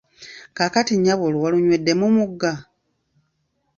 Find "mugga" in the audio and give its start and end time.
2.15-2.53